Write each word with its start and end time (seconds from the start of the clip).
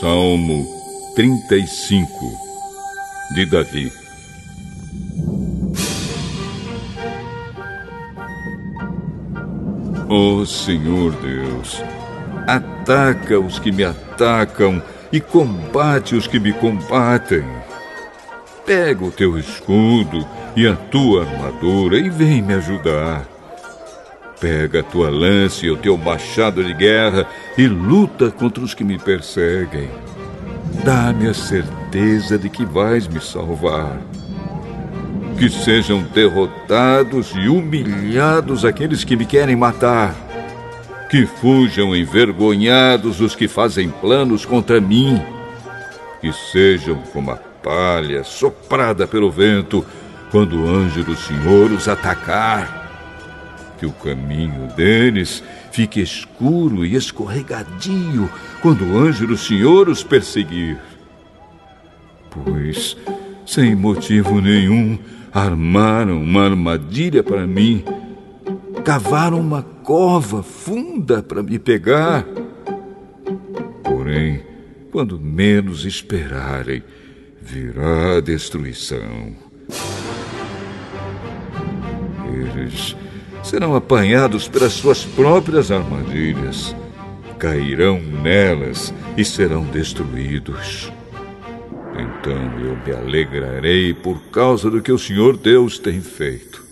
Salmo 0.00 0.64
35 1.16 2.08
de 3.34 3.46
Davi. 3.46 3.92
Ó 10.08 10.36
oh, 10.36 10.46
Senhor 10.46 11.10
Deus, 11.16 11.82
ataca 12.46 13.40
os 13.40 13.58
que 13.58 13.72
me 13.72 13.82
atacam 13.82 14.80
e 15.10 15.20
combate 15.20 16.14
os 16.14 16.28
que 16.28 16.38
me 16.38 16.52
combatem. 16.52 17.44
Pega 18.64 19.04
o 19.04 19.10
teu 19.10 19.36
escudo 19.36 20.24
e 20.54 20.64
a 20.68 20.76
tua 20.76 21.26
armadura 21.26 21.98
e 21.98 22.08
vem 22.08 22.40
me 22.40 22.54
ajudar. 22.54 23.37
Pega 24.40 24.80
a 24.80 24.82
tua 24.84 25.10
lança 25.10 25.66
e 25.66 25.70
o 25.70 25.76
teu 25.76 25.96
machado 25.96 26.62
de 26.62 26.72
guerra 26.72 27.26
e 27.56 27.66
luta 27.66 28.30
contra 28.30 28.62
os 28.62 28.72
que 28.72 28.84
me 28.84 28.96
perseguem. 28.96 29.90
Dá-me 30.84 31.28
a 31.28 31.34
certeza 31.34 32.38
de 32.38 32.48
que 32.48 32.64
vais 32.64 33.08
me 33.08 33.20
salvar. 33.20 34.00
Que 35.36 35.50
sejam 35.50 36.02
derrotados 36.14 37.32
e 37.34 37.48
humilhados 37.48 38.64
aqueles 38.64 39.02
que 39.02 39.16
me 39.16 39.26
querem 39.26 39.56
matar. 39.56 40.14
Que 41.10 41.26
fujam 41.26 41.96
envergonhados 41.96 43.20
os 43.20 43.34
que 43.34 43.48
fazem 43.48 43.90
planos 43.90 44.44
contra 44.44 44.80
mim. 44.80 45.20
Que 46.20 46.32
sejam 46.32 47.02
como 47.12 47.32
a 47.32 47.36
palha 47.36 48.22
soprada 48.22 49.04
pelo 49.04 49.32
vento 49.32 49.84
quando 50.30 50.62
o 50.62 50.68
anjo 50.68 51.02
do 51.02 51.16
Senhor 51.16 51.72
os 51.72 51.88
atacar 51.88 52.77
que 53.78 53.86
o 53.86 53.92
caminho 53.92 54.66
deles 54.74 55.42
fique 55.70 56.00
escuro 56.00 56.84
e 56.84 56.96
escorregadio 56.96 58.28
quando 58.60 58.84
o 58.84 58.98
anjo 58.98 59.26
do 59.26 59.36
Senhor 59.36 59.88
os 59.88 60.02
perseguir. 60.02 60.78
Pois, 62.30 62.96
sem 63.46 63.74
motivo 63.74 64.40
nenhum, 64.40 64.98
armaram 65.32 66.20
uma 66.22 66.44
armadilha 66.44 67.22
para 67.22 67.46
mim, 67.46 67.84
cavaram 68.84 69.40
uma 69.40 69.62
cova 69.62 70.42
funda 70.42 71.22
para 71.22 71.42
me 71.42 71.58
pegar. 71.58 72.26
Porém, 73.84 74.42
quando 74.90 75.18
menos 75.18 75.84
esperarem, 75.84 76.82
virá 77.40 78.16
a 78.16 78.20
destruição. 78.20 79.36
Eles 82.32 82.96
serão 83.48 83.74
apanhados 83.74 84.46
pelas 84.46 84.74
suas 84.74 85.04
próprias 85.04 85.70
armadilhas, 85.70 86.76
cairão 87.38 87.98
nelas 87.98 88.92
e 89.16 89.24
serão 89.24 89.64
destruídos. 89.64 90.92
Então 91.94 92.60
eu 92.60 92.76
me 92.76 92.92
alegrarei 92.92 93.94
por 93.94 94.20
causa 94.30 94.70
do 94.70 94.82
que 94.82 94.92
o 94.92 94.98
Senhor 94.98 95.34
Deus 95.34 95.78
tem 95.78 96.02
feito. 96.02 96.62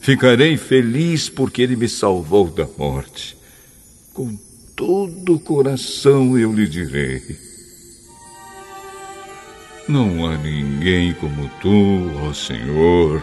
Ficarei 0.00 0.56
feliz 0.56 1.28
porque 1.28 1.62
Ele 1.62 1.76
me 1.76 1.88
salvou 1.88 2.50
da 2.50 2.66
morte. 2.76 3.36
Com 4.12 4.36
todo 4.74 5.34
o 5.34 5.40
coração 5.40 6.36
eu 6.36 6.52
lhe 6.52 6.66
direi. 6.66 7.22
Não 9.88 10.26
há 10.26 10.36
ninguém 10.36 11.14
como 11.14 11.48
tu, 11.60 12.10
ó 12.26 12.32
Senhor. 12.32 13.22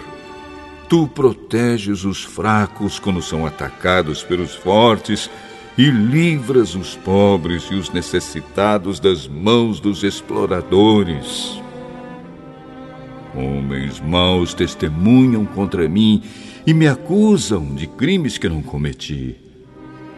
Tu 0.90 1.08
proteges 1.08 2.06
os 2.06 2.24
fracos 2.24 2.98
quando 2.98 3.22
são 3.22 3.46
atacados 3.46 4.24
pelos 4.24 4.56
fortes 4.56 5.30
e 5.78 5.90
livras 5.90 6.76
os 6.76 6.96
pobres 6.96 7.64
e 7.70 7.76
os 7.76 7.90
necessitados 7.92 9.00
das 9.00 9.28
mãos 9.28 9.80
dos 9.82 10.04
exploradores. 10.04 11.62
Homens 13.36 14.00
maus 14.00 14.54
testemunham 14.54 15.46
contra 15.46 15.88
mim 15.90 16.24
e 16.66 16.74
me 16.74 16.88
acusam 16.88 17.76
de 17.76 17.86
crimes 17.86 18.38
que 18.38 18.48
não 18.48 18.62
cometi. 18.62 19.36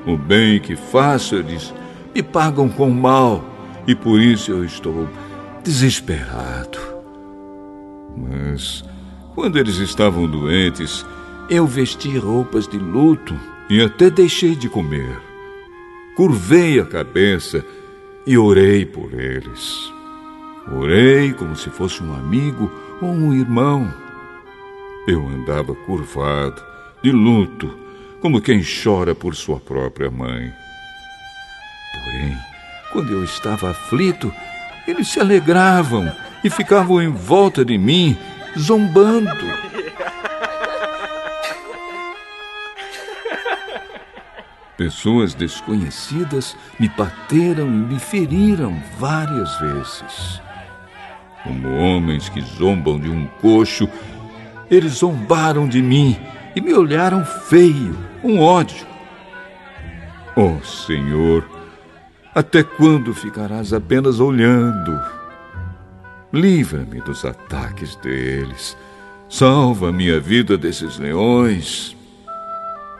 O 0.06 0.16
bem 0.16 0.60
que 0.60 0.76
faço, 0.76 1.36
eles 1.36 1.74
me 2.16 2.24
pagam 2.24 2.70
com 2.70 2.90
mal 2.90 3.44
e 3.88 3.96
por 3.96 4.22
isso 4.22 4.52
eu 4.52 4.64
estou 4.64 5.10
desesperado. 5.64 6.80
Mas 8.16 8.84
quando 9.36 9.58
eles 9.58 9.78
estavam 9.78 10.28
doentes, 10.28 11.06
eu 11.50 11.66
vesti 11.66 12.18
roupas 12.18 12.68
de 12.68 12.78
luto 12.78 13.38
e 13.70 13.82
até 13.82 14.10
deixei 14.10 14.56
de 14.56 14.70
comer. 14.70 15.20
Curvei 16.16 16.80
a 16.80 16.86
cabeça 16.86 17.64
e 18.26 18.38
orei 18.38 18.86
por 18.86 19.14
eles. 19.14 19.92
Orei 20.72 21.34
como 21.34 21.56
se 21.56 21.70
fosse 21.70 22.04
um 22.04 22.14
amigo 22.14 22.72
ou 23.02 23.10
um 23.10 23.34
irmão. 23.34 23.92
Eu 25.08 25.28
andava 25.28 25.74
curvado, 25.74 26.62
de 27.02 27.12
luto, 27.12 27.74
como 28.22 28.42
quem 28.42 28.62
chora 28.62 29.16
por 29.16 29.36
sua 29.36 29.60
própria 29.60 30.12
mãe. 30.12 30.52
Porém, 31.94 32.38
quando 32.92 33.12
eu 33.12 33.24
estava 33.24 33.72
aflito, 33.72 34.32
eles 34.88 35.08
se 35.08 35.20
alegravam 35.20 36.12
e 36.44 36.50
ficavam 36.50 37.02
em 37.02 37.10
volta 37.10 37.64
de 37.64 37.78
mim 37.78 38.18
zombando. 38.58 39.30
Pessoas 44.78 45.34
desconhecidas 45.34 46.56
me 46.80 46.88
bateram 46.88 47.68
e 47.68 47.70
me 47.70 48.00
feriram 48.00 48.82
várias 48.98 49.60
vezes. 49.60 50.42
Como 51.44 51.70
homens 51.76 52.30
que 52.30 52.42
zombam 52.42 52.98
de 52.98 53.10
um 53.10 53.28
coxo, 53.42 53.90
eles 54.72 55.00
zombaram 55.00 55.68
de 55.68 55.82
mim 55.82 56.18
e 56.56 56.62
me 56.62 56.74
olharam 56.74 57.26
feio, 57.26 57.98
com 58.22 58.40
ódio. 58.40 58.88
Oh 60.36 60.64
Senhor, 60.64 61.44
até 62.34 62.64
quando 62.64 63.14
ficarás 63.14 63.74
apenas 63.74 64.22
olhando? 64.22 65.19
Livra-me 66.32 67.02
dos 67.02 67.26
ataques 67.26 67.96
deles. 67.96 68.78
Salva 69.28 69.92
minha 69.92 70.20
vida 70.20 70.58
desses 70.58 71.00
leões. 71.00 71.98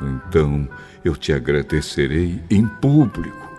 Então 0.02 0.68
eu 1.04 1.16
te 1.16 1.32
agradecerei 1.32 2.42
em 2.50 2.66
público. 2.66 3.50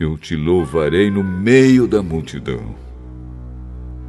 Eu 0.00 0.16
te 0.16 0.34
louvarei 0.34 1.10
no 1.10 1.22
meio 1.22 1.86
da 1.86 2.02
multidão. 2.02 2.74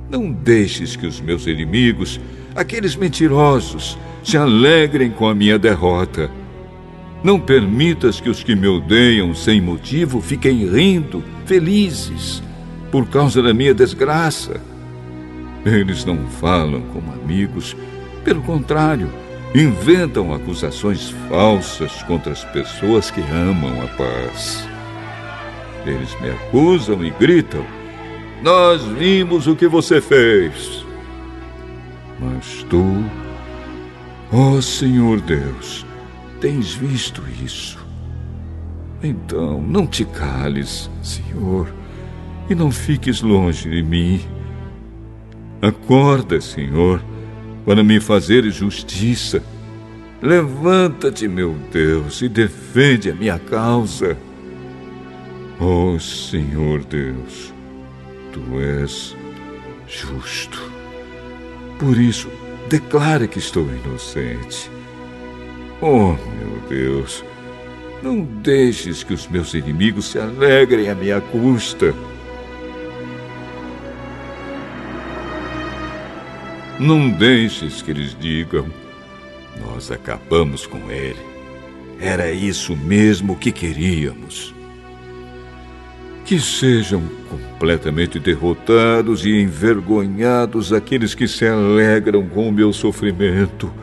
Não 0.09 0.31
deixes 0.31 0.95
que 0.95 1.05
os 1.05 1.19
meus 1.19 1.47
inimigos, 1.47 2.19
aqueles 2.55 2.95
mentirosos, 2.95 3.97
se 4.23 4.37
alegrem 4.37 5.11
com 5.11 5.27
a 5.27 5.35
minha 5.35 5.59
derrota. 5.59 6.31
Não 7.23 7.39
permitas 7.39 8.21
que 8.21 8.29
os 8.29 8.41
que 8.41 8.55
me 8.55 8.67
odeiam 8.67 9.33
sem 9.33 9.59
motivo 9.59 10.21
fiquem 10.21 10.65
rindo, 10.69 11.21
felizes, 11.45 12.41
por 12.89 13.07
causa 13.09 13.41
da 13.41 13.53
minha 13.53 13.73
desgraça. 13.73 14.61
Eles 15.67 16.05
não 16.05 16.17
falam 16.27 16.81
como 16.93 17.11
amigos, 17.11 17.75
pelo 18.23 18.41
contrário, 18.41 19.09
inventam 19.53 20.33
acusações 20.33 21.09
falsas 21.27 22.01
contra 22.03 22.31
as 22.31 22.45
pessoas 22.45 23.11
que 23.11 23.19
amam 23.19 23.81
a 23.83 23.87
paz. 23.87 24.65
Eles 25.85 26.17
me 26.21 26.29
acusam 26.29 27.03
e 27.03 27.09
gritam: 27.09 27.65
Nós 28.41 28.81
vimos 28.83 29.45
o 29.45 29.57
que 29.57 29.67
você 29.67 29.99
fez. 29.99 30.85
Mas 32.17 32.65
tu, 32.69 33.03
ó 34.31 34.51
oh 34.51 34.61
Senhor 34.61 35.19
Deus, 35.19 35.85
tens 36.39 36.73
visto 36.73 37.21
isso. 37.43 37.85
Então 39.03 39.61
não 39.61 39.85
te 39.85 40.05
cales, 40.05 40.89
Senhor, 41.03 41.67
e 42.49 42.55
não 42.55 42.71
fiques 42.71 43.21
longe 43.21 43.69
de 43.69 43.83
mim. 43.83 44.36
Acorda, 45.61 46.39
Senhor, 46.39 47.01
para 47.65 47.83
me 47.83 47.99
fazer 47.99 48.43
justiça. 48.51 49.43
Levanta-te, 50.21 51.27
meu 51.27 51.55
Deus, 51.71 52.21
e 52.21 52.29
defende 52.29 53.09
a 53.09 53.15
minha 53.15 53.39
causa. 53.39 54.17
Oh, 55.59 55.99
Senhor 55.99 56.83
Deus, 56.83 57.53
tu 58.31 58.59
és 58.59 59.15
justo. 59.87 60.61
Por 61.79 61.97
isso, 61.99 62.29
declara 62.69 63.27
que 63.27 63.39
estou 63.39 63.63
inocente. 63.63 64.69
Oh, 65.81 66.15
meu 66.39 66.61
Deus, 66.69 67.23
não 68.01 68.21
deixes 68.21 69.03
que 69.03 69.13
os 69.13 69.27
meus 69.27 69.53
inimigos 69.53 70.05
se 70.05 70.19
alegrem 70.19 70.89
à 70.89 70.95
minha 70.95 71.19
custa. 71.19 71.93
Não 76.79 77.09
deixes 77.09 77.81
que 77.81 77.91
eles 77.91 78.15
digam: 78.19 78.67
Nós 79.59 79.89
acabamos 79.91 80.67
com 80.67 80.91
ele. 80.91 81.19
Era 81.99 82.31
isso 82.31 82.75
mesmo 82.75 83.35
que 83.35 83.51
queríamos. 83.51 84.53
Que 86.23 86.39
sejam 86.39 87.01
completamente 87.29 88.19
derrotados 88.19 89.25
e 89.25 89.41
envergonhados 89.41 90.71
aqueles 90.71 91.15
que 91.15 91.27
se 91.27 91.47
alegram 91.47 92.27
com 92.27 92.49
o 92.49 92.51
meu 92.51 92.71
sofrimento. 92.71 93.73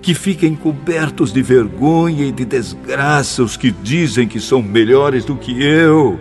Que 0.00 0.14
fiquem 0.14 0.54
cobertos 0.54 1.32
de 1.32 1.42
vergonha 1.42 2.26
e 2.26 2.30
de 2.30 2.44
desgraça 2.44 3.42
os 3.42 3.56
que 3.56 3.70
dizem 3.70 4.28
que 4.28 4.38
são 4.38 4.62
melhores 4.62 5.24
do 5.24 5.34
que 5.34 5.60
eu. 5.62 6.20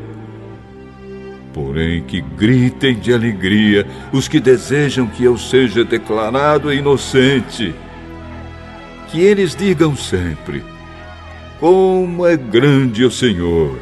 Porém, 1.54 2.02
que 2.02 2.20
gritem 2.20 2.96
de 2.96 3.14
alegria 3.14 3.86
os 4.12 4.28
que 4.28 4.40
desejam 4.40 5.06
que 5.06 5.24
eu 5.24 5.38
seja 5.38 5.84
declarado 5.84 6.74
inocente. 6.74 7.76
Que 9.10 9.22
eles 9.22 9.56
digam 9.56 9.96
sempre: 9.96 10.64
Como 11.60 12.26
é 12.26 12.36
grande 12.36 13.06
o 13.06 13.12
Senhor! 13.12 13.78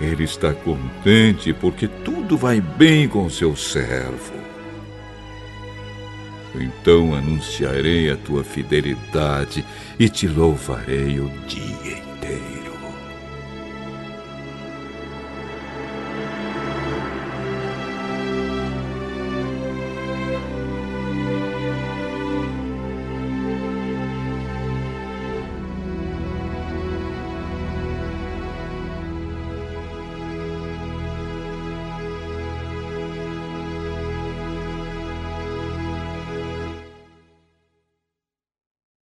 Ele 0.00 0.24
está 0.24 0.52
contente 0.52 1.52
porque 1.54 1.88
tudo 1.88 2.36
vai 2.36 2.60
bem 2.60 3.08
com 3.08 3.30
seu 3.30 3.56
servo. 3.56 4.34
Então 6.54 7.14
anunciarei 7.14 8.10
a 8.10 8.16
tua 8.16 8.44
fidelidade 8.44 9.64
e 9.98 10.08
te 10.08 10.28
louvarei 10.28 11.18
o 11.18 11.28
dia 11.46 11.84